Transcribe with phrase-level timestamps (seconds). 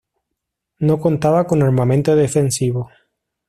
[0.79, 2.89] No contaba con armamento defensivo.